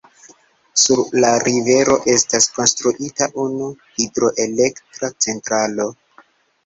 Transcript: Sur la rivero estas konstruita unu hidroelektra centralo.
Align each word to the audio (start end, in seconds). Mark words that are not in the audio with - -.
Sur 0.83 1.01
la 1.23 1.29
rivero 1.43 1.97
estas 2.15 2.49
konstruita 2.55 3.27
unu 3.47 3.69
hidroelektra 3.99 5.11
centralo. 5.27 5.87